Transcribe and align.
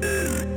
This 0.00 0.42
is 0.42 0.51